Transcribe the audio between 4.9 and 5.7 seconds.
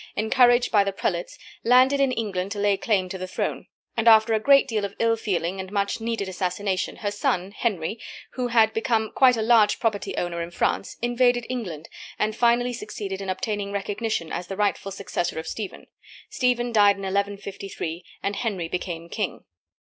ill feeling